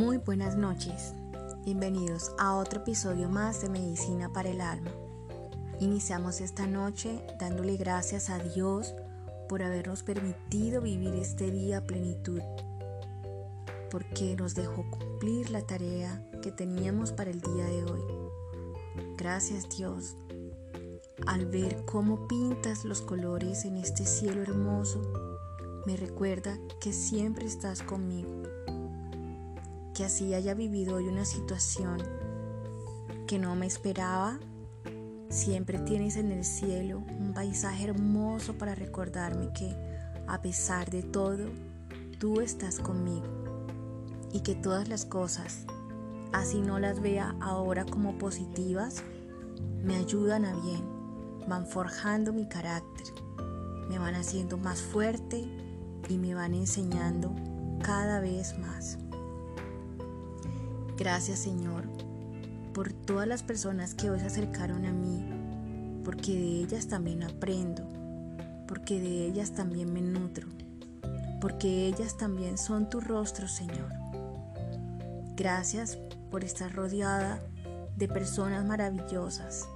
Muy 0.00 0.16
buenas 0.16 0.56
noches. 0.56 1.12
Bienvenidos 1.62 2.32
a 2.38 2.54
otro 2.54 2.80
episodio 2.80 3.28
más 3.28 3.60
de 3.60 3.68
Medicina 3.68 4.32
para 4.32 4.48
el 4.48 4.62
Alma. 4.62 4.90
Iniciamos 5.78 6.40
esta 6.40 6.66
noche 6.66 7.22
dándole 7.38 7.76
gracias 7.76 8.30
a 8.30 8.38
Dios 8.38 8.94
por 9.46 9.62
habernos 9.62 10.02
permitido 10.02 10.80
vivir 10.80 11.14
este 11.16 11.50
día 11.50 11.84
plenitud, 11.84 12.40
porque 13.90 14.36
nos 14.36 14.54
dejó 14.54 14.90
cumplir 14.90 15.50
la 15.50 15.66
tarea 15.66 16.24
que 16.40 16.50
teníamos 16.50 17.12
para 17.12 17.28
el 17.28 17.42
día 17.42 17.66
de 17.66 17.84
hoy. 17.84 18.00
Gracias 19.18 19.68
Dios 19.68 20.16
al 21.26 21.44
ver 21.44 21.84
cómo 21.84 22.26
pintas 22.26 22.86
los 22.86 23.02
colores 23.02 23.66
en 23.66 23.76
este 23.76 24.06
cielo 24.06 24.40
hermoso, 24.40 25.02
me 25.84 25.94
recuerda 25.98 26.58
que 26.80 26.94
siempre 26.94 27.44
estás 27.44 27.82
conmigo. 27.82 28.59
Que 29.94 30.04
así 30.04 30.34
haya 30.34 30.54
vivido 30.54 30.96
hoy 30.96 31.08
una 31.08 31.24
situación 31.24 32.02
que 33.26 33.38
no 33.38 33.54
me 33.54 33.66
esperaba, 33.66 34.38
siempre 35.28 35.78
tienes 35.78 36.16
en 36.16 36.32
el 36.32 36.44
cielo 36.44 37.02
un 37.18 37.32
paisaje 37.34 37.84
hermoso 37.84 38.58
para 38.58 38.74
recordarme 38.74 39.52
que 39.52 39.74
a 40.26 40.40
pesar 40.40 40.90
de 40.90 41.02
todo, 41.02 41.46
tú 42.18 42.40
estás 42.40 42.78
conmigo 42.78 43.26
y 44.32 44.40
que 44.40 44.54
todas 44.54 44.88
las 44.88 45.04
cosas, 45.04 45.66
así 46.32 46.60
no 46.60 46.78
las 46.78 47.00
vea 47.00 47.34
ahora 47.40 47.84
como 47.84 48.18
positivas, 48.18 49.02
me 49.82 49.96
ayudan 49.96 50.44
a 50.44 50.54
bien 50.54 51.00
van 51.50 51.66
forjando 51.66 52.32
mi 52.32 52.48
carácter, 52.48 53.06
me 53.88 53.98
van 53.98 54.14
haciendo 54.14 54.56
más 54.56 54.80
fuerte 54.80 55.44
y 56.08 56.18
me 56.18 56.34
van 56.34 56.54
enseñando 56.54 57.34
cada 57.82 58.20
vez 58.20 58.56
más. 58.58 58.98
Gracias 61.00 61.38
Señor 61.38 61.84
por 62.74 62.92
todas 62.92 63.26
las 63.26 63.42
personas 63.42 63.94
que 63.94 64.10
hoy 64.10 64.20
se 64.20 64.26
acercaron 64.26 64.84
a 64.84 64.92
mí, 64.92 65.24
porque 66.04 66.32
de 66.32 66.60
ellas 66.60 66.88
también 66.88 67.22
aprendo, 67.22 67.84
porque 68.68 69.00
de 69.00 69.26
ellas 69.26 69.52
también 69.52 69.94
me 69.94 70.02
nutro, 70.02 70.46
porque 71.40 71.86
ellas 71.86 72.18
también 72.18 72.58
son 72.58 72.90
tu 72.90 73.00
rostro 73.00 73.48
Señor. 73.48 73.90
Gracias 75.36 75.96
por 76.30 76.44
estar 76.44 76.70
rodeada 76.70 77.42
de 77.96 78.06
personas 78.06 78.66
maravillosas 78.66 79.66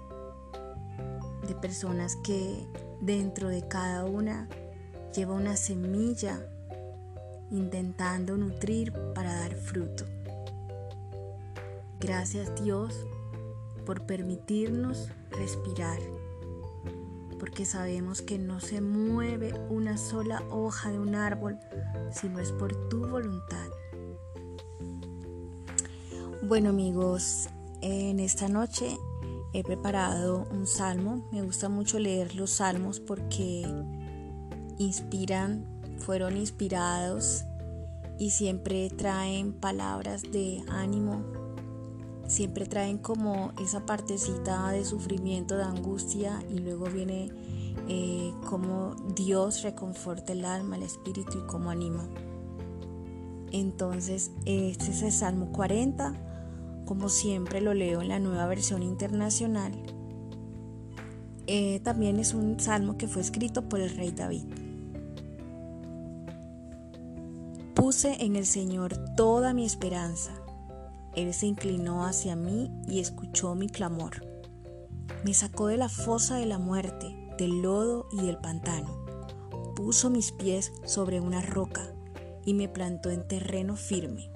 de 1.48 1.54
personas 1.54 2.16
que 2.16 2.66
dentro 3.00 3.48
de 3.48 3.66
cada 3.66 4.04
una 4.04 4.46
lleva 5.14 5.32
una 5.32 5.56
semilla 5.56 6.38
intentando 7.50 8.36
nutrir 8.36 8.92
para 9.14 9.32
dar 9.40 9.54
fruto. 9.54 10.04
Gracias 12.04 12.62
Dios 12.62 13.06
por 13.86 14.02
permitirnos 14.02 15.08
respirar, 15.30 15.98
porque 17.40 17.64
sabemos 17.64 18.20
que 18.20 18.38
no 18.38 18.60
se 18.60 18.82
mueve 18.82 19.54
una 19.70 19.96
sola 19.96 20.42
hoja 20.50 20.90
de 20.90 20.98
un 20.98 21.14
árbol 21.14 21.58
si 22.12 22.28
no 22.28 22.40
es 22.40 22.52
por 22.52 22.90
tu 22.90 23.06
voluntad. 23.08 23.68
Bueno 26.42 26.68
amigos, 26.68 27.48
en 27.80 28.20
esta 28.20 28.50
noche 28.50 28.98
he 29.54 29.62
preparado 29.62 30.46
un 30.50 30.66
salmo. 30.66 31.26
Me 31.32 31.40
gusta 31.40 31.70
mucho 31.70 31.98
leer 31.98 32.34
los 32.34 32.50
salmos 32.50 33.00
porque 33.00 33.66
inspiran, 34.76 35.64
fueron 36.00 36.36
inspirados 36.36 37.44
y 38.18 38.28
siempre 38.28 38.90
traen 38.90 39.54
palabras 39.54 40.20
de 40.30 40.62
ánimo, 40.68 41.43
siempre 42.26 42.66
traen 42.66 42.98
como 42.98 43.52
esa 43.60 43.86
partecita 43.86 44.70
de 44.70 44.84
sufrimiento, 44.84 45.56
de 45.56 45.64
angustia 45.64 46.42
y 46.48 46.58
luego 46.58 46.86
viene 46.86 47.30
eh, 47.88 48.32
como 48.48 48.94
Dios 49.14 49.62
reconforta 49.62 50.32
el 50.32 50.44
alma, 50.44 50.76
el 50.76 50.82
espíritu 50.82 51.38
y 51.38 51.46
cómo 51.46 51.70
anima. 51.70 52.08
Entonces, 53.52 54.30
este 54.46 54.90
es 54.90 55.02
el 55.02 55.12
Salmo 55.12 55.52
40 55.52 56.32
como 56.84 57.08
siempre 57.08 57.60
lo 57.60 57.74
leo 57.74 58.02
en 58.02 58.08
la 58.08 58.18
nueva 58.18 58.46
versión 58.46 58.82
internacional, 58.82 59.72
eh, 61.46 61.80
también 61.80 62.18
es 62.18 62.34
un 62.34 62.58
salmo 62.60 62.96
que 62.96 63.08
fue 63.08 63.22
escrito 63.22 63.68
por 63.68 63.80
el 63.80 63.94
rey 63.96 64.10
David. 64.10 64.44
Puse 67.74 68.24
en 68.24 68.36
el 68.36 68.46
Señor 68.46 68.96
toda 69.16 69.52
mi 69.52 69.64
esperanza. 69.64 70.32
Él 71.16 71.34
se 71.34 71.46
inclinó 71.46 72.04
hacia 72.04 72.36
mí 72.36 72.70
y 72.88 73.00
escuchó 73.00 73.54
mi 73.54 73.68
clamor. 73.68 74.26
Me 75.24 75.34
sacó 75.34 75.68
de 75.68 75.76
la 75.76 75.88
fosa 75.88 76.36
de 76.36 76.46
la 76.46 76.58
muerte, 76.58 77.14
del 77.38 77.62
lodo 77.62 78.08
y 78.12 78.22
del 78.22 78.38
pantano. 78.38 79.04
Puso 79.74 80.10
mis 80.10 80.32
pies 80.32 80.72
sobre 80.84 81.20
una 81.20 81.40
roca 81.42 81.94
y 82.44 82.54
me 82.54 82.68
plantó 82.68 83.10
en 83.10 83.26
terreno 83.26 83.76
firme 83.76 84.30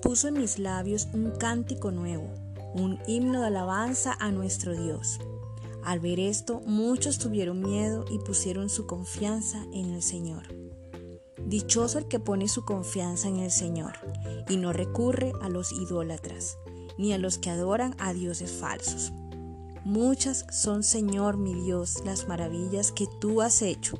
puso 0.00 0.28
en 0.28 0.34
mis 0.34 0.58
labios 0.58 1.08
un 1.12 1.30
cántico 1.30 1.90
nuevo, 1.90 2.28
un 2.74 2.98
himno 3.06 3.40
de 3.40 3.48
alabanza 3.48 4.16
a 4.18 4.30
nuestro 4.30 4.72
Dios. 4.72 5.18
Al 5.84 6.00
ver 6.00 6.20
esto, 6.20 6.60
muchos 6.66 7.18
tuvieron 7.18 7.60
miedo 7.60 8.04
y 8.10 8.18
pusieron 8.18 8.68
su 8.68 8.86
confianza 8.86 9.64
en 9.72 9.94
el 9.94 10.02
Señor. 10.02 10.69
Dichoso 11.50 11.98
el 11.98 12.06
que 12.06 12.20
pone 12.20 12.46
su 12.46 12.64
confianza 12.64 13.26
en 13.26 13.38
el 13.38 13.50
Señor 13.50 13.94
y 14.48 14.56
no 14.56 14.72
recurre 14.72 15.32
a 15.42 15.48
los 15.48 15.72
idólatras, 15.72 16.56
ni 16.96 17.12
a 17.12 17.18
los 17.18 17.38
que 17.38 17.50
adoran 17.50 17.96
a 17.98 18.12
dioses 18.12 18.52
falsos. 18.52 19.12
Muchas 19.84 20.46
son, 20.52 20.84
Señor 20.84 21.38
mi 21.38 21.54
Dios, 21.54 22.04
las 22.04 22.28
maravillas 22.28 22.92
que 22.92 23.08
tú 23.20 23.42
has 23.42 23.62
hecho. 23.62 23.98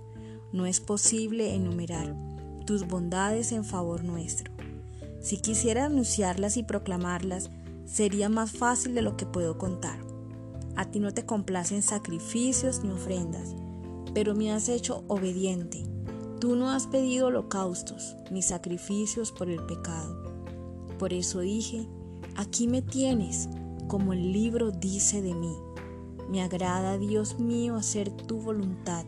No 0.52 0.64
es 0.64 0.78
posible 0.78 1.52
enumerar 1.52 2.14
tus 2.66 2.86
bondades 2.86 3.50
en 3.50 3.64
favor 3.64 4.04
nuestro. 4.04 4.52
Si 5.20 5.38
quisiera 5.38 5.86
anunciarlas 5.86 6.56
y 6.56 6.62
proclamarlas, 6.62 7.50
sería 7.84 8.28
más 8.28 8.52
fácil 8.52 8.94
de 8.94 9.02
lo 9.02 9.16
que 9.16 9.26
puedo 9.26 9.58
contar. 9.58 9.98
A 10.76 10.88
ti 10.92 11.00
no 11.00 11.12
te 11.12 11.26
complacen 11.26 11.82
sacrificios 11.82 12.84
ni 12.84 12.90
ofrendas, 12.92 13.56
pero 14.14 14.36
me 14.36 14.52
has 14.52 14.68
hecho 14.68 15.02
obediente. 15.08 15.89
Tú 16.40 16.56
no 16.56 16.70
has 16.70 16.86
pedido 16.86 17.26
holocaustos 17.26 18.16
ni 18.30 18.40
sacrificios 18.40 19.30
por 19.30 19.50
el 19.50 19.62
pecado. 19.66 20.24
Por 20.98 21.12
eso 21.12 21.40
dije, 21.40 21.86
aquí 22.34 22.66
me 22.66 22.80
tienes, 22.80 23.50
como 23.88 24.14
el 24.14 24.32
libro 24.32 24.70
dice 24.70 25.20
de 25.20 25.34
mí. 25.34 25.54
Me 26.30 26.40
agrada, 26.42 26.96
Dios 26.96 27.38
mío, 27.38 27.76
hacer 27.76 28.10
tu 28.10 28.40
voluntad. 28.40 29.04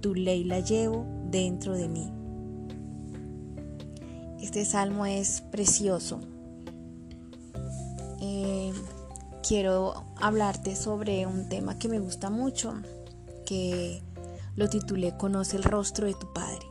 Tu 0.00 0.14
ley 0.14 0.44
la 0.44 0.60
llevo 0.60 1.04
dentro 1.30 1.74
de 1.74 1.88
mí. 1.88 2.10
Este 4.40 4.64
salmo 4.64 5.04
es 5.04 5.42
precioso. 5.42 6.20
Eh, 8.20 8.72
quiero 9.46 10.04
hablarte 10.16 10.74
sobre 10.74 11.26
un 11.26 11.50
tema 11.50 11.78
que 11.78 11.88
me 11.88 11.98
gusta 11.98 12.30
mucho, 12.30 12.72
que 13.44 14.02
lo 14.54 14.68
titulé 14.68 15.16
Conoce 15.16 15.56
el 15.56 15.64
rostro 15.64 16.06
de 16.06 16.14
tu 16.14 16.32
Padre. 16.32 16.61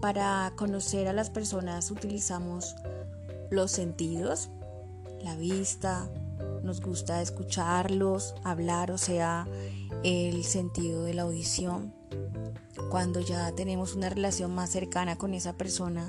Para 0.00 0.52
conocer 0.56 1.08
a 1.08 1.12
las 1.12 1.30
personas 1.30 1.90
utilizamos 1.90 2.76
los 3.50 3.70
sentidos, 3.70 4.50
la 5.22 5.36
vista, 5.36 6.08
nos 6.62 6.80
gusta 6.80 7.20
escucharlos, 7.20 8.34
hablar, 8.44 8.90
o 8.90 8.98
sea, 8.98 9.46
el 10.02 10.44
sentido 10.44 11.04
de 11.04 11.14
la 11.14 11.22
audición 11.22 11.92
cuando 12.90 13.20
ya 13.20 13.52
tenemos 13.52 13.94
una 13.94 14.08
relación 14.08 14.54
más 14.54 14.70
cercana 14.70 15.16
con 15.16 15.32
esa 15.34 15.52
persona, 15.52 16.08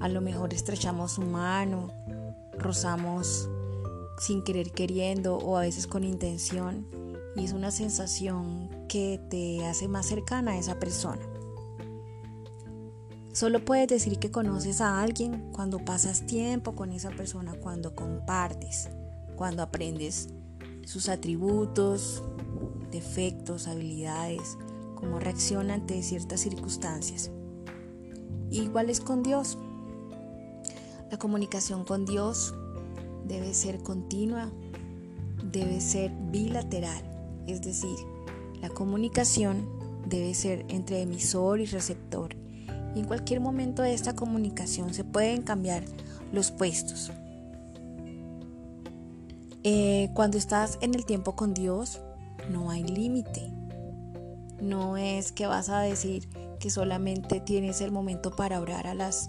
a 0.00 0.08
lo 0.08 0.20
mejor 0.20 0.52
estrechamos 0.52 1.12
su 1.12 1.22
mano, 1.22 1.92
rozamos 2.58 3.48
sin 4.18 4.42
querer 4.42 4.72
queriendo 4.72 5.36
o 5.36 5.56
a 5.56 5.60
veces 5.60 5.86
con 5.86 6.02
intención 6.02 6.86
y 7.36 7.44
es 7.44 7.52
una 7.52 7.70
sensación 7.70 8.70
que 8.88 9.20
te 9.30 9.64
hace 9.66 9.88
más 9.88 10.06
cercana 10.06 10.52
a 10.52 10.58
esa 10.58 10.78
persona. 10.78 11.22
Solo 13.36 13.62
puedes 13.62 13.86
decir 13.86 14.18
que 14.18 14.30
conoces 14.30 14.80
a 14.80 15.02
alguien 15.02 15.52
cuando 15.52 15.84
pasas 15.84 16.24
tiempo 16.24 16.74
con 16.74 16.90
esa 16.90 17.10
persona, 17.10 17.52
cuando 17.52 17.94
compartes, 17.94 18.88
cuando 19.36 19.62
aprendes 19.62 20.30
sus 20.86 21.10
atributos, 21.10 22.22
defectos, 22.90 23.68
habilidades, 23.68 24.56
cómo 24.94 25.18
reacciona 25.18 25.74
ante 25.74 26.02
ciertas 26.02 26.40
circunstancias. 26.40 27.30
Igual 28.50 28.88
es 28.88 29.02
con 29.02 29.22
Dios. 29.22 29.58
La 31.10 31.18
comunicación 31.18 31.84
con 31.84 32.06
Dios 32.06 32.54
debe 33.26 33.52
ser 33.52 33.82
continua, 33.82 34.50
debe 35.52 35.82
ser 35.82 36.10
bilateral, 36.30 37.04
es 37.46 37.60
decir, 37.60 37.98
la 38.62 38.70
comunicación 38.70 39.68
debe 40.08 40.32
ser 40.32 40.64
entre 40.70 41.02
emisor 41.02 41.60
y 41.60 41.66
receptor 41.66 42.45
Y 42.96 43.00
en 43.00 43.04
cualquier 43.04 43.40
momento 43.40 43.82
de 43.82 43.92
esta 43.92 44.16
comunicación 44.16 44.94
se 44.94 45.04
pueden 45.04 45.42
cambiar 45.42 45.84
los 46.32 46.50
puestos. 46.50 47.12
Eh, 49.62 50.08
cuando 50.14 50.38
estás 50.38 50.78
en 50.80 50.94
el 50.94 51.04
tiempo 51.04 51.36
con 51.36 51.52
Dios, 51.52 52.00
no 52.50 52.70
hay 52.70 52.84
límite. 52.84 53.52
No 54.62 54.96
es 54.96 55.30
que 55.30 55.46
vas 55.46 55.68
a 55.68 55.80
decir 55.80 56.30
que 56.58 56.70
solamente 56.70 57.38
tienes 57.40 57.82
el 57.82 57.92
momento 57.92 58.34
para 58.34 58.60
orar 58.60 58.86
a 58.86 58.94
las 58.94 59.28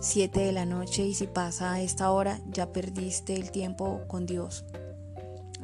7 0.00 0.40
de 0.40 0.52
la 0.52 0.64
noche 0.64 1.04
y 1.04 1.12
si 1.12 1.26
pasa 1.26 1.80
esta 1.82 2.10
hora 2.10 2.40
ya 2.50 2.72
perdiste 2.72 3.34
el 3.34 3.50
tiempo 3.50 4.04
con 4.06 4.24
Dios. 4.24 4.64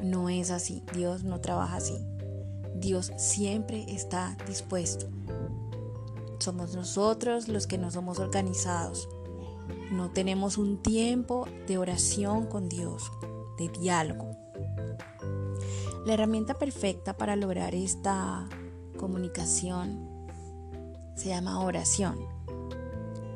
No 0.03 0.29
es 0.29 0.51
así, 0.51 0.83
Dios 0.93 1.23
no 1.23 1.41
trabaja 1.41 1.77
así. 1.77 2.05
Dios 2.75 3.11
siempre 3.17 3.85
está 3.87 4.37
dispuesto. 4.47 5.07
Somos 6.43 6.75
nosotros 6.75 7.47
los 7.47 7.67
que 7.67 7.77
no 7.77 7.89
somos 7.89 8.19
organizados. 8.19 9.07
No 9.93 10.11
tenemos 10.11 10.57
un 10.57 10.81
tiempo 10.81 11.47
de 11.67 11.77
oración 11.77 12.47
con 12.47 12.67
Dios, 12.67 13.13
de 13.57 13.69
diálogo. 13.69 14.35
La 16.05 16.15
herramienta 16.15 16.55
perfecta 16.55 17.15
para 17.15 17.37
lograr 17.37 17.73
esta 17.73 18.49
comunicación 18.97 20.27
se 21.15 21.29
llama 21.29 21.61
oración. 21.61 22.19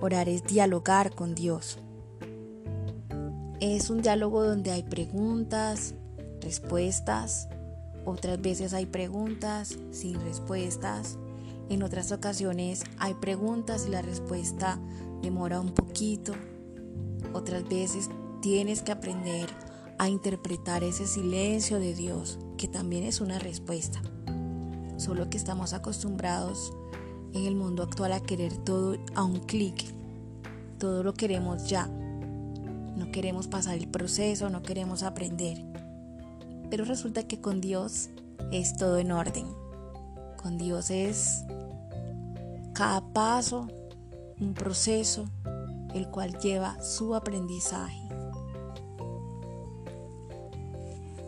Orar 0.01 0.27
es 0.27 0.43
dialogar 0.43 1.15
con 1.15 1.33
Dios. 1.33 1.79
Es 3.61 3.89
un 3.89 4.01
diálogo 4.01 4.43
donde 4.43 4.71
hay 4.71 4.83
preguntas, 4.83 5.95
respuestas, 6.41 7.47
otras 8.03 8.41
veces 8.41 8.73
hay 8.73 8.85
preguntas 8.85 9.79
sin 9.91 10.19
respuestas, 10.19 11.17
en 11.69 11.83
otras 11.83 12.11
ocasiones 12.11 12.83
hay 12.97 13.13
preguntas 13.15 13.85
y 13.87 13.91
la 13.91 14.01
respuesta 14.01 14.79
demora 15.21 15.59
un 15.59 15.73
poquito, 15.73 16.33
otras 17.33 17.67
veces 17.67 18.09
tienes 18.41 18.81
que 18.81 18.91
aprender 18.91 19.49
a 19.97 20.09
interpretar 20.09 20.83
ese 20.83 21.07
silencio 21.07 21.79
de 21.79 21.93
Dios, 21.93 22.39
que 22.57 22.67
también 22.67 23.03
es 23.03 23.19
una 23.19 23.39
respuesta. 23.39 24.01
Solo 24.97 25.29
que 25.29 25.37
estamos 25.37 25.73
acostumbrados 25.73 26.73
en 27.33 27.45
el 27.45 27.55
mundo 27.55 27.83
actual 27.83 28.13
a 28.13 28.21
querer 28.21 28.55
todo 28.57 28.97
a 29.15 29.23
un 29.23 29.39
clic. 29.41 29.83
Todo 30.79 31.03
lo 31.03 31.13
queremos 31.13 31.67
ya. 31.67 31.87
No 31.87 33.11
queremos 33.11 33.47
pasar 33.47 33.77
el 33.77 33.87
proceso, 33.87 34.49
no 34.49 34.63
queremos 34.63 35.03
aprender. 35.03 35.63
Pero 36.69 36.85
resulta 36.85 37.27
que 37.27 37.41
con 37.41 37.61
Dios 37.61 38.09
es 38.51 38.75
todo 38.77 38.97
en 38.97 39.11
orden. 39.11 39.45
Con 40.41 40.57
Dios 40.57 40.89
es 40.91 41.43
cada 42.73 43.01
paso 43.01 43.67
un 44.39 44.53
proceso 44.53 45.25
el 45.93 46.07
cual 46.09 46.37
lleva 46.39 46.81
su 46.81 47.15
aprendizaje. 47.15 48.01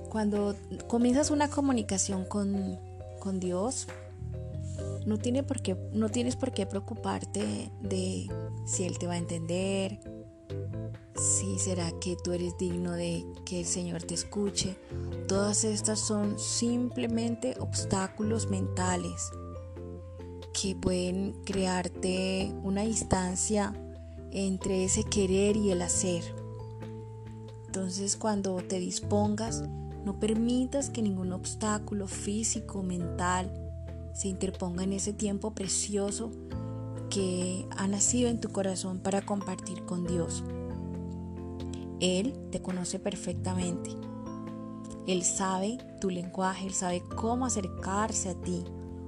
Cuando 0.10 0.56
comienzas 0.88 1.32
una 1.32 1.50
comunicación 1.50 2.26
con, 2.26 2.80
con 3.20 3.40
Dios, 3.40 3.88
no, 5.06 5.18
tiene 5.18 5.44
por 5.44 5.62
qué, 5.62 5.76
no 5.92 6.10
tienes 6.10 6.36
por 6.36 6.52
qué 6.52 6.66
preocuparte 6.66 7.72
de 7.82 8.28
si 8.66 8.84
Él 8.84 8.98
te 8.98 9.08
va 9.08 9.14
a 9.14 9.18
entender, 9.18 10.00
si 11.16 11.60
será 11.60 11.92
que 12.00 12.16
tú 12.16 12.32
eres 12.32 12.58
digno 12.58 12.94
de 12.94 13.26
que 13.46 13.62
el 13.62 13.66
Señor 13.66 14.04
te 14.04 14.14
escuche. 14.14 14.78
Todas 15.28 15.64
estas 15.64 16.00
son 16.00 16.40
simplemente 16.40 17.56
obstáculos 17.60 18.50
mentales 18.50 19.30
que 20.54 20.76
pueden 20.76 21.34
crearte 21.46 22.54
una 22.64 22.84
distancia 22.84 23.74
entre 24.32 24.84
ese 24.84 25.04
querer 25.04 25.58
y 25.58 25.72
el 25.72 25.82
hacer. 25.82 26.24
Entonces 27.66 28.18
cuando 28.18 28.56
te 28.58 28.80
dispongas, 28.80 29.64
no 30.04 30.20
permitas 30.20 30.90
que 30.90 31.02
ningún 31.02 31.34
obstáculo 31.34 32.08
físico, 32.08 32.82
mental, 32.82 33.52
se 34.14 34.28
interponga 34.28 34.84
en 34.84 34.94
ese 34.94 35.14
tiempo 35.14 35.54
precioso 35.54 36.32
que 37.10 37.68
ha 37.72 37.88
nacido 37.88 38.30
en 38.30 38.40
tu 38.40 38.50
corazón 38.50 39.00
para 39.00 39.22
compartir 39.22 39.86
con 39.86 40.06
Dios. 40.06 40.44
Él 42.00 42.34
te 42.52 42.62
conoce 42.62 43.00
perfectamente. 43.00 43.90
Él 45.08 45.24
sabe 45.24 45.78
tu 46.00 46.10
lenguaje, 46.10 46.66
Él 46.66 46.74
sabe 46.74 47.02
cómo 47.16 47.46
acercarse 47.46 48.30
a 48.30 48.36
ti, 48.36 48.64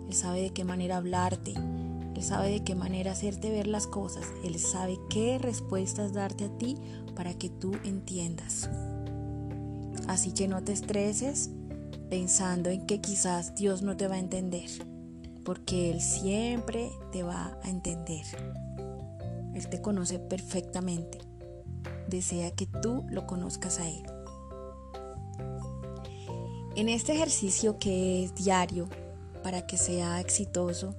Él 0.08 0.14
sabe 0.14 0.42
de 0.42 0.50
qué 0.50 0.64
manera 0.64 0.98
hablarte, 0.98 1.54
Él 1.54 2.24
sabe 2.24 2.50
de 2.50 2.64
qué 2.64 2.76
manera 2.76 3.12
hacerte 3.12 3.50
ver 3.50 3.68
las 3.68 3.88
cosas, 3.88 4.26
Él 4.44 4.60
sabe 4.60 5.00
qué 5.10 5.38
respuestas 5.38 6.12
darte 6.12 6.46
a 6.46 6.58
ti 6.58 6.78
para 7.16 7.34
que 7.34 7.50
tú 7.50 7.74
entiendas. 7.84 8.70
Así 10.08 10.34
que 10.34 10.48
no 10.48 10.64
te 10.64 10.74
estreses 10.74 11.52
pensando 12.10 12.70
en 12.70 12.86
que 12.86 13.00
quizás 13.00 13.56
Dios 13.56 13.84
no 13.84 13.96
te 13.96 14.08
va 14.08 14.16
a 14.16 14.20
entender, 14.20 14.70
porque 15.46 15.92
Él 15.92 16.02
siempre 16.02 16.90
te 17.12 17.24
va 17.24 17.58
a 17.64 17.70
entender. 17.70 18.26
Él 19.54 19.70
te 19.70 19.82
conoce 19.82 20.20
perfectamente 20.20 21.31
desea 22.12 22.52
que 22.52 22.68
tú 22.68 23.04
lo 23.10 23.26
conozcas 23.26 23.80
a 23.80 23.90
Él. 23.90 24.04
En 26.76 26.88
este 26.88 27.14
ejercicio 27.14 27.80
que 27.80 28.24
es 28.24 28.36
diario, 28.36 28.88
para 29.44 29.66
que 29.66 29.78
sea 29.78 30.22
exitoso, 30.22 30.96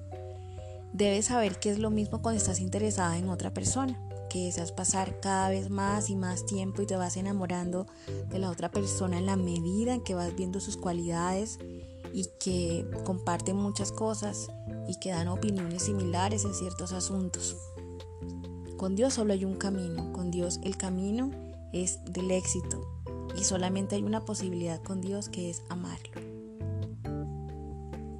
debes 0.93 1.27
saber 1.27 1.61
que 1.61 1.71
es 1.71 1.79
lo 1.79 1.91
mismo 1.91 2.21
cuando 2.21 2.39
estás 2.39 2.61
interesada 2.61 3.17
en 3.17 3.29
otra 3.29 3.55
persona, 3.55 3.99
que 4.29 4.47
deseas 4.47 4.73
pasar 4.73 5.21
cada 5.21 5.49
vez 5.51 5.71
más 5.71 6.11
y 6.11 6.17
más 6.17 6.45
tiempo 6.47 6.83
y 6.83 6.87
te 6.87 6.97
vas 6.97 7.17
enamorando 7.17 7.87
de 8.31 8.39
la 8.39 8.51
otra 8.51 8.71
persona 8.71 9.19
en 9.19 9.27
la 9.27 9.37
medida 9.37 9.95
en 9.95 10.03
que 10.03 10.15
vas 10.15 10.35
viendo 10.35 10.59
sus 10.59 10.77
cualidades 10.77 11.59
y 12.13 12.27
que 12.41 12.87
comparten 13.05 13.57
muchas 13.57 13.93
cosas 13.93 14.49
y 14.89 14.99
que 14.99 15.11
dan 15.11 15.29
opiniones 15.29 15.85
similares 15.85 16.45
en 16.45 16.55
ciertos 16.55 16.93
asuntos. 16.93 17.57
Con 18.83 18.97
Dios 18.97 19.15
solo 19.15 19.33
hay 19.33 19.45
un 19.45 19.55
camino, 19.55 20.13
con 20.13 20.33
Dios 20.33 20.59
el 20.65 20.77
camino 20.77 21.31
es 21.73 22.01
del 22.05 22.33
éxito 22.33 22.85
y 23.39 23.45
solamente 23.45 23.95
hay 23.95 24.03
una 24.03 24.25
posibilidad 24.25 24.83
con 24.83 25.01
Dios 25.01 25.29
que 25.29 25.51
es 25.51 25.63
amarlo. 25.69 26.21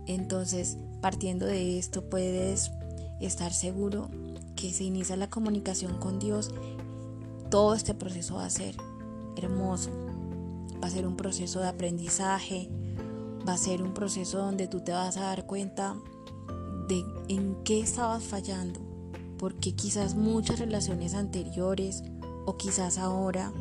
Entonces, 0.07 0.79
partiendo 1.01 1.47
de 1.47 1.81
esto, 1.81 2.09
puedes 2.09 2.71
estar 3.21 3.53
seguro 3.53 4.09
que 4.55 4.73
se 4.73 4.85
inicia 4.85 5.17
la 5.17 5.29
comunicación 5.29 5.99
con 5.99 6.21
Dios, 6.21 6.55
todo 7.51 7.75
este 7.75 7.95
proceso 7.95 8.37
va 8.37 8.45
a 8.45 8.51
ser 8.51 8.77
hermoso, 9.35 9.91
va 10.81 10.87
a 10.87 10.91
ser 10.91 11.09
un 11.09 11.17
proceso 11.17 11.59
de 11.59 11.67
aprendizaje, 11.67 12.71
va 13.49 13.55
a 13.55 13.59
ser 13.59 13.83
un 13.83 13.95
proceso 13.95 14.39
donde 14.39 14.69
tú 14.69 14.79
te 14.79 14.93
vas 14.93 15.17
a 15.17 15.23
dar 15.23 15.45
cuenta 15.45 15.97
de 16.87 17.05
en 17.27 17.65
qué 17.65 17.81
estabas 17.81 18.23
fallando, 18.23 18.92
porque 19.43 19.75
quizás 19.75 20.15
muchas 20.15 20.61
relaciones 20.61 21.15
anteriores 21.15 22.05
o 22.47 22.57
quizás 22.57 22.97
ahora 22.97 23.53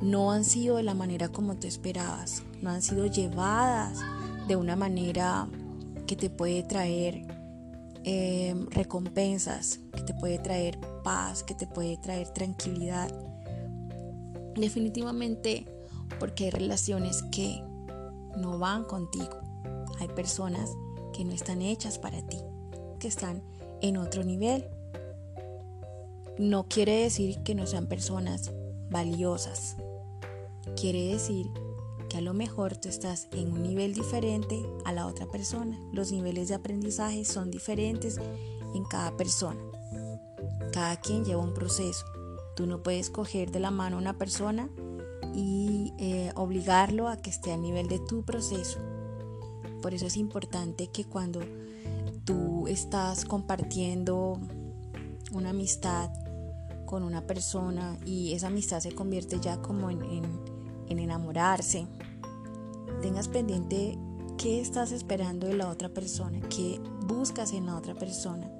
no 0.00 0.32
han 0.32 0.42
sido 0.42 0.78
de 0.78 0.82
la 0.82 0.94
manera 0.94 1.28
como 1.28 1.54
tú 1.54 1.68
esperabas, 1.68 2.42
no 2.60 2.70
han 2.70 2.82
sido 2.82 3.06
llevadas 3.06 4.00
de 4.48 4.56
una 4.56 4.74
manera 4.74 5.46
que 6.08 6.16
te 6.16 6.28
puede 6.28 6.64
traer 6.64 7.24
em, 8.02 8.66
recompensas, 8.66 9.78
que 9.94 10.02
te 10.02 10.12
puede 10.12 10.40
traer 10.40 10.80
paz, 11.04 11.44
que 11.44 11.54
te 11.54 11.68
puede 11.68 11.98
traer 11.98 12.26
tranquilidad. 12.30 13.08
Definitivamente 14.56 15.66
porque 16.18 16.46
hay 16.46 16.50
relaciones 16.50 17.22
que 17.30 17.62
no 18.36 18.58
van 18.58 18.82
contigo. 18.82 19.38
Hay 20.00 20.08
personas 20.08 20.68
que 21.12 21.24
no 21.24 21.30
están 21.30 21.62
hechas 21.62 22.00
para 22.00 22.26
ti, 22.26 22.38
que 22.98 23.06
están 23.06 23.40
en 23.82 23.98
otro 23.98 24.24
nivel. 24.24 24.66
No 26.38 26.66
quiere 26.66 27.02
decir 27.02 27.42
que 27.42 27.54
no 27.54 27.66
sean 27.66 27.86
personas 27.86 28.52
valiosas. 28.90 29.76
Quiere 30.80 31.08
decir 31.08 31.50
que 32.08 32.18
a 32.18 32.20
lo 32.20 32.34
mejor 32.34 32.76
tú 32.76 32.88
estás 32.88 33.28
en 33.32 33.52
un 33.52 33.62
nivel 33.62 33.94
diferente 33.94 34.62
a 34.84 34.92
la 34.92 35.06
otra 35.06 35.26
persona. 35.26 35.78
Los 35.92 36.10
niveles 36.10 36.48
de 36.48 36.54
aprendizaje 36.54 37.24
son 37.24 37.50
diferentes 37.50 38.18
en 38.74 38.84
cada 38.84 39.16
persona. 39.16 39.60
Cada 40.72 40.96
quien 40.96 41.24
lleva 41.24 41.42
un 41.42 41.54
proceso. 41.54 42.04
Tú 42.56 42.66
no 42.66 42.82
puedes 42.82 43.10
coger 43.10 43.50
de 43.50 43.60
la 43.60 43.70
mano 43.70 43.96
a 43.96 44.00
una 44.00 44.18
persona 44.18 44.70
y 45.34 45.92
eh, 45.98 46.32
obligarlo 46.34 47.08
a 47.08 47.16
que 47.18 47.30
esté 47.30 47.52
a 47.52 47.56
nivel 47.56 47.88
de 47.88 47.98
tu 47.98 48.24
proceso. 48.24 48.78
Por 49.82 49.94
eso 49.94 50.06
es 50.06 50.16
importante 50.16 50.88
que 50.88 51.04
cuando 51.04 51.40
tú 52.24 52.66
estás 52.68 53.24
compartiendo 53.24 54.38
una 55.32 55.50
amistad 55.50 56.10
con 56.86 57.02
una 57.02 57.26
persona 57.26 57.96
y 58.04 58.32
esa 58.32 58.48
amistad 58.48 58.80
se 58.80 58.94
convierte 58.94 59.40
ya 59.40 59.62
como 59.62 59.90
en, 59.90 60.02
en 60.88 60.98
enamorarse, 60.98 61.86
tengas 63.00 63.28
pendiente 63.28 63.98
qué 64.36 64.60
estás 64.60 64.92
esperando 64.92 65.46
de 65.46 65.54
la 65.54 65.68
otra 65.68 65.88
persona, 65.88 66.40
qué 66.48 66.80
buscas 67.06 67.52
en 67.52 67.66
la 67.66 67.76
otra 67.76 67.94
persona. 67.94 68.50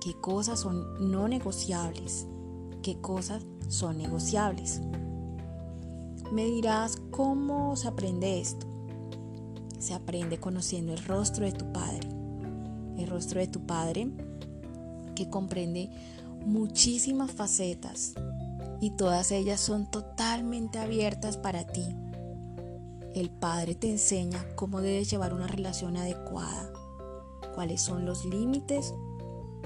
qué 0.00 0.14
cosas 0.14 0.60
son 0.60 1.10
no 1.10 1.28
negociables, 1.28 2.26
qué 2.82 3.00
cosas 3.00 3.44
son 3.68 3.98
negociables. 3.98 4.80
Me 6.32 6.44
dirás 6.44 6.96
cómo 7.10 7.76
se 7.76 7.88
aprende 7.88 8.40
esto. 8.40 8.66
Se 9.78 9.94
aprende 9.94 10.38
conociendo 10.38 10.92
el 10.92 11.04
rostro 11.04 11.44
de 11.44 11.52
tu 11.52 11.70
Padre. 11.72 12.08
El 12.96 13.08
rostro 13.08 13.40
de 13.40 13.48
tu 13.48 13.66
Padre 13.66 14.10
que 15.20 15.28
comprende 15.28 15.90
muchísimas 16.46 17.30
facetas 17.30 18.14
y 18.80 18.92
todas 18.92 19.32
ellas 19.32 19.60
son 19.60 19.90
totalmente 19.90 20.78
abiertas 20.78 21.36
para 21.36 21.66
ti. 21.66 21.94
El 23.14 23.28
Padre 23.28 23.74
te 23.74 23.90
enseña 23.90 24.42
cómo 24.54 24.80
debes 24.80 25.10
llevar 25.10 25.34
una 25.34 25.46
relación 25.46 25.98
adecuada, 25.98 26.72
cuáles 27.54 27.82
son 27.82 28.06
los 28.06 28.24
límites, 28.24 28.94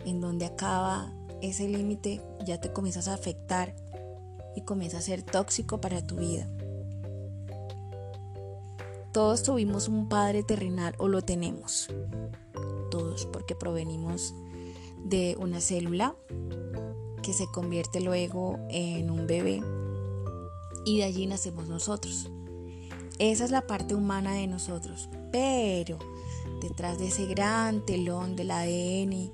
en 0.04 0.20
donde 0.20 0.46
acaba 0.46 1.12
ese 1.40 1.68
límite 1.68 2.20
ya 2.44 2.60
te 2.60 2.72
comienzas 2.72 3.06
a 3.06 3.14
afectar 3.14 3.76
y 4.56 4.62
comienza 4.62 4.98
a 4.98 5.02
ser 5.02 5.22
tóxico 5.22 5.80
para 5.80 6.04
tu 6.04 6.16
vida. 6.16 6.48
Todos 9.12 9.44
tuvimos 9.44 9.86
un 9.86 10.08
padre 10.08 10.42
terrenal 10.42 10.96
o 10.98 11.06
lo 11.06 11.22
tenemos. 11.22 11.88
Todos 12.90 13.26
porque 13.26 13.54
provenimos 13.54 14.34
de 15.04 15.36
una 15.38 15.60
célula 15.60 16.16
que 17.22 17.32
se 17.32 17.46
convierte 17.46 18.00
luego 18.00 18.58
en 18.70 19.10
un 19.10 19.26
bebé 19.26 19.62
y 20.84 20.98
de 20.98 21.04
allí 21.04 21.26
nacemos 21.26 21.68
nosotros. 21.68 22.30
Esa 23.18 23.44
es 23.44 23.50
la 23.50 23.66
parte 23.66 23.94
humana 23.94 24.34
de 24.34 24.46
nosotros, 24.46 25.08
pero 25.30 25.98
detrás 26.60 26.98
de 26.98 27.08
ese 27.08 27.26
gran 27.26 27.84
telón 27.86 28.36
del 28.36 28.50
ADN 28.50 29.30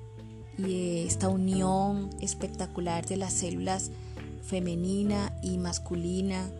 y 0.58 1.04
esta 1.06 1.28
unión 1.28 2.10
espectacular 2.20 3.06
de 3.06 3.16
las 3.16 3.32
células 3.32 3.90
femenina 4.42 5.32
y 5.42 5.58
masculina, 5.58 6.50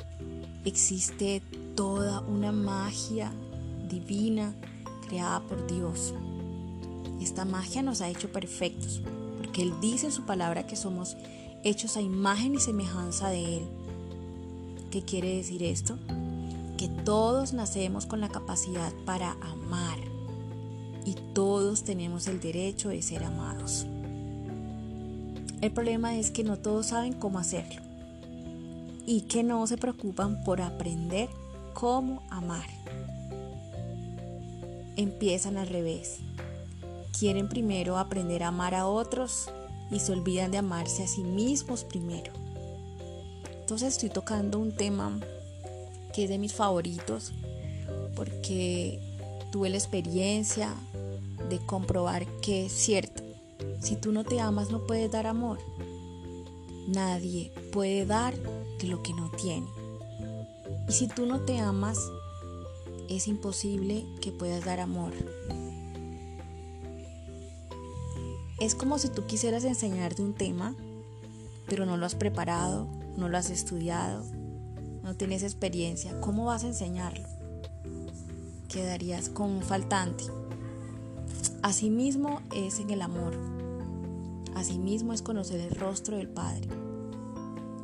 existe 0.64 1.42
toda 1.74 2.20
una 2.20 2.52
magia 2.52 3.32
divina 3.88 4.54
creada 5.08 5.40
por 5.40 5.66
Dios. 5.66 6.14
Esta 7.20 7.44
magia 7.44 7.82
nos 7.82 8.00
ha 8.00 8.08
hecho 8.08 8.32
perfectos, 8.32 9.02
porque 9.36 9.62
Él 9.62 9.74
dice 9.80 10.06
en 10.06 10.12
su 10.12 10.24
palabra 10.24 10.66
que 10.66 10.76
somos 10.76 11.16
hechos 11.62 11.96
a 11.96 12.00
imagen 12.00 12.54
y 12.54 12.60
semejanza 12.60 13.28
de 13.28 13.58
Él. 13.58 13.64
¿Qué 14.90 15.02
quiere 15.02 15.36
decir 15.36 15.62
esto? 15.62 15.98
Que 16.78 16.88
todos 16.88 17.52
nacemos 17.52 18.06
con 18.06 18.20
la 18.20 18.30
capacidad 18.30 18.92
para 19.04 19.32
amar 19.32 19.98
y 21.04 21.14
todos 21.34 21.84
tenemos 21.84 22.26
el 22.26 22.40
derecho 22.40 22.88
de 22.88 23.02
ser 23.02 23.22
amados. 23.22 23.86
El 25.60 25.72
problema 25.72 26.16
es 26.16 26.30
que 26.30 26.42
no 26.42 26.56
todos 26.56 26.86
saben 26.86 27.12
cómo 27.12 27.38
hacerlo 27.38 27.82
y 29.06 29.22
que 29.22 29.42
no 29.42 29.66
se 29.66 29.76
preocupan 29.76 30.42
por 30.42 30.62
aprender 30.62 31.28
cómo 31.74 32.22
amar. 32.30 32.66
Empiezan 34.96 35.58
al 35.58 35.68
revés 35.68 36.20
quieren 37.18 37.48
primero 37.48 37.98
aprender 37.98 38.42
a 38.42 38.48
amar 38.48 38.74
a 38.74 38.86
otros 38.86 39.50
y 39.90 39.98
se 39.98 40.12
olvidan 40.12 40.50
de 40.50 40.58
amarse 40.58 41.02
a 41.02 41.08
sí 41.08 41.22
mismos 41.22 41.84
primero. 41.84 42.32
Entonces 43.60 43.94
estoy 43.94 44.10
tocando 44.10 44.58
un 44.58 44.72
tema 44.72 45.18
que 46.12 46.24
es 46.24 46.30
de 46.30 46.38
mis 46.38 46.54
favoritos 46.54 47.32
porque 48.16 49.00
tuve 49.52 49.70
la 49.70 49.76
experiencia 49.76 50.74
de 51.48 51.58
comprobar 51.58 52.26
que 52.40 52.66
es 52.66 52.72
cierto. 52.72 53.22
Si 53.80 53.96
tú 53.96 54.12
no 54.12 54.24
te 54.24 54.40
amas 54.40 54.70
no 54.70 54.86
puedes 54.86 55.10
dar 55.10 55.26
amor. 55.26 55.58
Nadie 56.88 57.52
puede 57.72 58.06
dar 58.06 58.34
de 58.80 58.88
lo 58.88 59.02
que 59.02 59.12
no 59.12 59.30
tiene. 59.30 59.68
Y 60.88 60.92
si 60.92 61.06
tú 61.06 61.26
no 61.26 61.40
te 61.40 61.58
amas, 61.58 61.98
es 63.08 63.28
imposible 63.28 64.04
que 64.20 64.32
puedas 64.32 64.64
dar 64.64 64.80
amor. 64.80 65.12
Es 68.60 68.74
como 68.74 68.98
si 68.98 69.08
tú 69.08 69.24
quisieras 69.24 69.64
enseñarte 69.64 70.20
un 70.20 70.34
tema, 70.34 70.74
pero 71.66 71.86
no 71.86 71.96
lo 71.96 72.04
has 72.04 72.14
preparado, 72.14 72.86
no 73.16 73.30
lo 73.30 73.38
has 73.38 73.48
estudiado, 73.48 74.22
no 75.02 75.16
tienes 75.16 75.42
experiencia. 75.42 76.20
¿Cómo 76.20 76.44
vas 76.44 76.64
a 76.64 76.66
enseñarlo? 76.66 77.26
Quedarías 78.68 79.30
con 79.30 79.48
un 79.48 79.62
faltante. 79.62 80.24
Asimismo 81.62 82.42
es 82.54 82.80
en 82.80 82.90
el 82.90 83.00
amor. 83.00 83.34
Asimismo 84.54 85.14
es 85.14 85.22
conocer 85.22 85.60
el 85.60 85.74
rostro 85.74 86.18
del 86.18 86.28
Padre. 86.28 86.68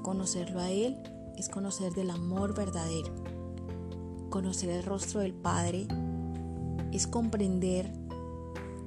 Conocerlo 0.03 0.61
a 0.61 0.71
Él 0.71 0.99
es 1.39 1.49
conocer 1.49 1.95
del 1.95 2.11
amor 2.11 2.55
verdadero. 2.55 3.15
Conocer 4.29 4.69
el 4.69 4.83
rostro 4.83 5.21
del 5.21 5.33
Padre 5.33 5.89
es 6.93 7.07
comprender 7.07 7.91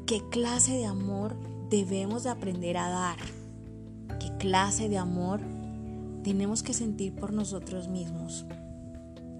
qué 0.06 0.22
clase 0.30 0.74
de 0.74 0.86
amor 0.86 1.49
debemos 1.70 2.24
de 2.24 2.30
aprender 2.30 2.78
a 2.78 2.90
dar. 2.90 3.18
¿Qué 4.20 4.36
clase 4.38 4.90
de 4.90 4.98
amor 4.98 5.42
tenemos 6.24 6.64
que 6.64 6.74
sentir 6.74 7.16
por 7.16 7.32
nosotros 7.32 7.88
mismos? 7.88 8.46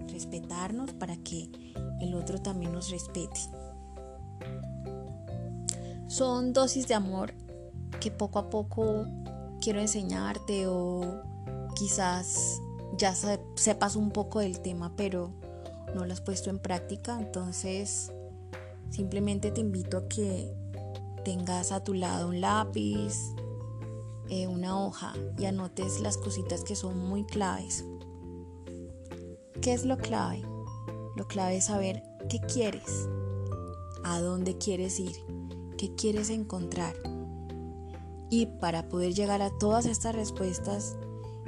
Respetarnos 0.08 0.92
para 0.92 1.16
que 1.16 1.50
el 2.00 2.14
otro 2.14 2.40
también 2.40 2.72
nos 2.72 2.90
respete. 2.90 3.40
Son 6.06 6.52
dosis 6.52 6.88
de 6.88 6.94
amor 6.94 7.34
que 8.00 8.10
poco 8.10 8.38
a 8.38 8.50
poco 8.50 9.06
quiero 9.60 9.80
enseñarte 9.80 10.66
o 10.66 11.22
quizás 11.76 12.60
ya 12.96 13.14
sepas 13.56 13.96
un 13.96 14.10
poco 14.10 14.40
del 14.40 14.60
tema, 14.60 14.94
pero 14.96 15.32
no 15.94 16.04
lo 16.04 16.12
has 16.12 16.20
puesto 16.20 16.50
en 16.50 16.58
práctica. 16.58 17.18
Entonces, 17.20 18.12
simplemente 18.90 19.50
te 19.50 19.60
invito 19.60 19.98
a 19.98 20.08
que 20.08 20.52
tengas 21.24 21.72
a 21.72 21.82
tu 21.82 21.94
lado 21.94 22.28
un 22.28 22.40
lápiz, 22.40 23.34
eh, 24.28 24.46
una 24.46 24.78
hoja 24.78 25.12
y 25.38 25.46
anotes 25.46 26.00
las 26.00 26.16
cositas 26.16 26.62
que 26.62 26.76
son 26.76 26.98
muy 26.98 27.24
claves. 27.24 27.84
¿Qué 29.60 29.72
es 29.72 29.84
lo 29.84 29.98
clave? 29.98 30.42
Lo 31.16 31.26
clave 31.26 31.56
es 31.56 31.64
saber 31.64 32.02
qué 32.28 32.38
quieres, 32.40 33.08
a 34.04 34.20
dónde 34.20 34.56
quieres 34.56 35.00
ir, 35.00 35.16
qué 35.76 35.94
quieres 35.94 36.30
encontrar. 36.30 36.94
Y 38.30 38.46
para 38.46 38.88
poder 38.88 39.12
llegar 39.12 39.42
a 39.42 39.50
todas 39.58 39.86
estas 39.86 40.14
respuestas 40.14 40.96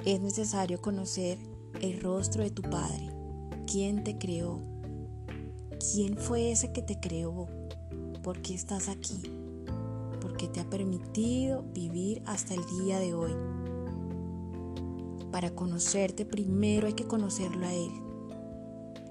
es 0.05 0.21
necesario 0.21 0.81
conocer 0.81 1.39
el 1.81 2.01
rostro 2.01 2.43
de 2.43 2.51
tu 2.51 2.63
Padre. 2.63 3.11
¿Quién 3.71 4.03
te 4.03 4.19
creó? 4.19 4.61
¿Quién 5.93 6.17
fue 6.17 6.51
ese 6.51 6.73
que 6.73 6.83
te 6.83 6.99
creó? 6.99 7.47
¿Por 8.23 8.43
qué 8.43 8.55
estás 8.55 8.89
aquí? 8.89 9.42
Porque 10.43 10.55
te 10.55 10.61
ha 10.61 10.69
permitido 10.69 11.63
vivir 11.73 12.21
hasta 12.27 12.55
el 12.55 12.67
día 12.67 12.99
de 12.99 13.15
hoy. 13.15 13.31
Para 15.31 15.55
conocerte 15.55 16.25
primero 16.25 16.89
hay 16.89 16.95
que 16.95 17.07
conocerlo 17.07 17.65
a 17.65 17.73
Él. 17.73 17.93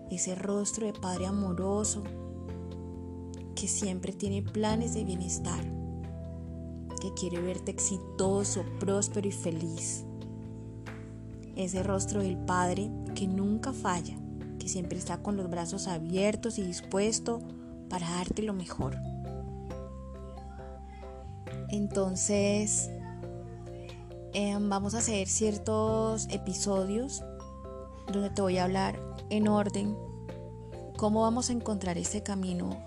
Ese 0.09 0.35
rostro 0.35 0.87
de 0.87 0.91
Padre 0.91 1.27
amoroso 1.27 2.03
que 3.55 3.69
siempre 3.69 4.11
tiene 4.11 4.41
planes 4.41 4.93
de 4.93 5.05
bienestar, 5.05 5.63
que 6.99 7.13
quiere 7.13 7.39
verte 7.39 7.71
exitoso, 7.71 8.65
próspero 8.81 9.25
y 9.25 9.31
feliz. 9.31 10.03
Ese 11.55 11.81
rostro 11.81 12.21
del 12.21 12.35
Padre 12.39 12.91
que 13.15 13.27
nunca 13.27 13.71
falla, 13.71 14.17
que 14.59 14.67
siempre 14.67 14.97
está 14.97 15.23
con 15.23 15.37
los 15.37 15.49
brazos 15.49 15.87
abiertos 15.87 16.59
y 16.59 16.63
dispuesto 16.63 17.39
para 17.87 18.09
darte 18.09 18.43
lo 18.43 18.53
mejor. 18.53 19.10
Entonces, 21.71 22.89
em, 24.33 24.69
vamos 24.69 24.93
a 24.93 24.99
hacer 24.99 25.27
ciertos 25.27 26.27
episodios 26.29 27.23
donde 28.11 28.29
te 28.29 28.41
voy 28.41 28.57
a 28.57 28.65
hablar 28.65 28.99
en 29.29 29.47
orden 29.47 29.95
cómo 30.97 31.21
vamos 31.21 31.49
a 31.49 31.53
encontrar 31.53 31.97
este 31.97 32.21
camino. 32.21 32.77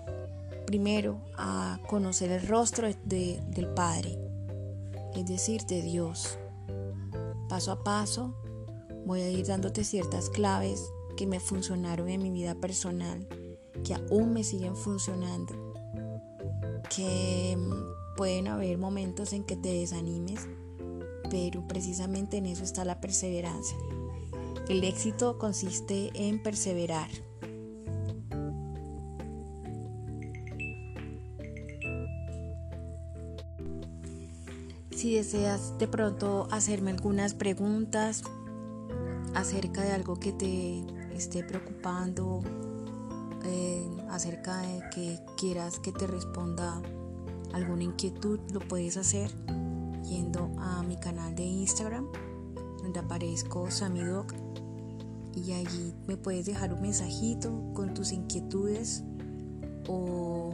Primero, 0.65 1.19
a 1.37 1.79
conocer 1.87 2.31
el 2.31 2.47
rostro 2.47 2.87
del 3.03 3.67
Padre, 3.75 4.17
es 5.15 5.25
decir, 5.25 5.65
de 5.65 5.81
Dios. 5.81 6.39
Paso 7.49 7.71
a 7.71 7.83
paso, 7.83 8.33
voy 9.05 9.21
a 9.21 9.29
ir 9.29 9.45
dándote 9.45 9.83
ciertas 9.83 10.29
claves 10.29 10.81
que 11.17 11.27
me 11.27 11.39
funcionaron 11.39 12.09
en 12.09 12.23
mi 12.23 12.29
vida 12.29 12.55
personal, 12.55 13.27
que 13.83 13.95
aún 13.95 14.33
me 14.33 14.43
siguen 14.43 14.75
funcionando, 14.75 15.53
que 16.95 17.57
Pueden 18.15 18.47
haber 18.47 18.77
momentos 18.77 19.33
en 19.33 19.43
que 19.43 19.55
te 19.55 19.73
desanimes, 19.73 20.47
pero 21.29 21.67
precisamente 21.67 22.37
en 22.37 22.45
eso 22.45 22.63
está 22.63 22.85
la 22.85 23.01
perseverancia. 23.01 23.77
El 24.69 24.83
éxito 24.83 25.37
consiste 25.37 26.11
en 26.15 26.41
perseverar. 26.41 27.09
Si 34.91 35.13
deseas 35.13 35.77
de 35.77 35.87
pronto 35.87 36.47
hacerme 36.51 36.91
algunas 36.91 37.33
preguntas 37.33 38.23
acerca 39.35 39.83
de 39.83 39.91
algo 39.91 40.15
que 40.15 40.31
te 40.31 40.83
esté 41.13 41.43
preocupando, 41.43 42.39
eh, 43.43 43.87
acerca 44.09 44.57
de 44.61 44.81
que 44.89 45.19
quieras 45.37 45.79
que 45.79 45.91
te 45.91 46.07
responda 46.07 46.81
alguna 47.53 47.83
inquietud, 47.83 48.39
lo 48.51 48.59
puedes 48.59 48.97
hacer 48.97 49.31
yendo 50.03 50.51
a 50.59 50.83
mi 50.83 50.97
canal 50.97 51.35
de 51.35 51.43
Instagram, 51.43 52.07
donde 52.81 52.99
aparezco 52.99 53.69
Samidoc, 53.71 54.33
y 55.33 55.51
allí 55.53 55.93
me 56.07 56.17
puedes 56.17 56.45
dejar 56.45 56.73
un 56.73 56.81
mensajito 56.81 57.71
con 57.73 57.93
tus 57.93 58.11
inquietudes 58.11 59.03
o 59.87 60.53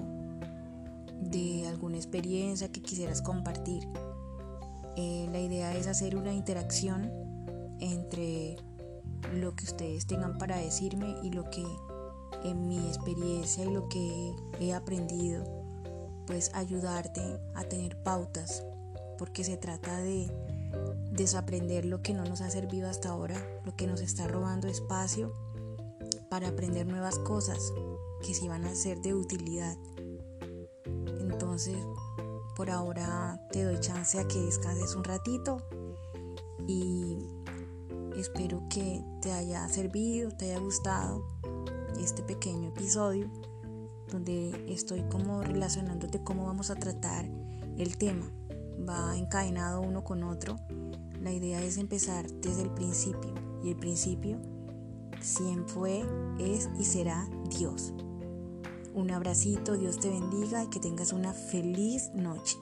de 1.21 1.67
alguna 1.67 1.97
experiencia 1.97 2.71
que 2.71 2.81
quisieras 2.81 3.21
compartir. 3.21 3.87
Eh, 4.97 5.27
la 5.31 5.39
idea 5.39 5.75
es 5.77 5.87
hacer 5.87 6.15
una 6.15 6.33
interacción 6.33 7.11
entre 7.79 8.57
lo 9.33 9.55
que 9.55 9.65
ustedes 9.65 10.05
tengan 10.07 10.37
para 10.37 10.57
decirme 10.57 11.15
y 11.23 11.29
lo 11.31 11.49
que 11.49 11.63
en 12.43 12.67
mi 12.67 12.79
experiencia 12.87 13.63
y 13.63 13.71
lo 13.71 13.87
que 13.87 14.33
he 14.59 14.73
aprendido, 14.73 15.43
pues 16.31 16.49
ayudarte 16.53 17.41
a 17.55 17.65
tener 17.65 18.01
pautas, 18.03 18.63
porque 19.17 19.43
se 19.43 19.57
trata 19.57 19.99
de 19.99 20.31
desaprender 21.11 21.83
lo 21.83 22.01
que 22.01 22.13
no 22.13 22.23
nos 22.23 22.39
ha 22.39 22.49
servido 22.49 22.89
hasta 22.89 23.09
ahora, 23.09 23.35
lo 23.65 23.75
que 23.75 23.85
nos 23.85 23.99
está 23.99 24.29
robando 24.29 24.69
espacio 24.69 25.33
para 26.29 26.47
aprender 26.47 26.87
nuevas 26.87 27.19
cosas 27.19 27.73
que 28.25 28.33
sí 28.33 28.47
van 28.47 28.63
a 28.63 28.73
ser 28.75 29.01
de 29.01 29.13
utilidad. 29.13 29.75
Entonces, 31.19 31.75
por 32.55 32.69
ahora 32.69 33.45
te 33.51 33.65
doy 33.65 33.81
chance 33.81 34.17
a 34.17 34.25
que 34.25 34.39
descanses 34.39 34.95
un 34.95 35.03
ratito 35.03 35.57
y 36.65 37.17
espero 38.15 38.63
que 38.69 39.03
te 39.21 39.33
haya 39.33 39.67
servido, 39.67 40.31
te 40.31 40.45
haya 40.45 40.59
gustado 40.59 41.27
este 41.99 42.23
pequeño 42.23 42.69
episodio 42.69 43.29
donde 44.11 44.65
estoy 44.67 45.01
como 45.09 45.41
relacionándote 45.41 46.23
cómo 46.23 46.45
vamos 46.45 46.69
a 46.69 46.75
tratar 46.75 47.25
el 47.77 47.97
tema. 47.97 48.29
Va 48.87 49.17
encadenado 49.17 49.81
uno 49.81 50.03
con 50.03 50.23
otro. 50.23 50.57
La 51.21 51.31
idea 51.31 51.63
es 51.63 51.77
empezar 51.77 52.29
desde 52.29 52.63
el 52.63 52.69
principio 52.71 53.33
y 53.63 53.69
el 53.69 53.77
principio 53.77 54.39
siempre 55.21 55.73
fue, 55.73 56.05
es 56.39 56.69
y 56.79 56.83
será 56.83 57.27
Dios. 57.49 57.93
Un 58.93 59.11
abracito, 59.11 59.77
Dios 59.77 59.99
te 59.99 60.09
bendiga 60.09 60.63
y 60.63 60.69
que 60.69 60.79
tengas 60.79 61.13
una 61.13 61.33
feliz 61.33 62.11
noche. 62.13 62.57